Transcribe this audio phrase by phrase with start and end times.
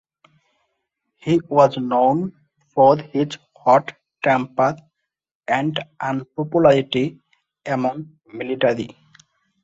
[1.17, 2.33] He was known
[2.73, 3.93] for his hot
[4.23, 4.75] temper
[5.47, 7.19] and unpopularity
[7.67, 8.97] among military.